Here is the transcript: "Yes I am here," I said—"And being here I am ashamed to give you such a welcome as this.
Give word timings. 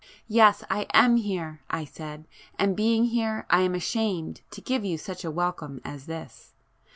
"Yes 0.27 0.63
I 0.67 0.87
am 0.93 1.17
here," 1.17 1.61
I 1.69 1.85
said—"And 1.85 2.75
being 2.75 3.03
here 3.05 3.45
I 3.51 3.61
am 3.61 3.75
ashamed 3.75 4.41
to 4.49 4.59
give 4.59 4.83
you 4.83 4.97
such 4.97 5.23
a 5.23 5.29
welcome 5.29 5.79
as 5.85 6.07
this. 6.07 6.53